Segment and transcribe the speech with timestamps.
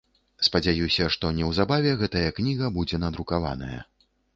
[0.47, 3.81] Спадзяюся, што неўзабаве гэтая кніга будзе надрукаваная.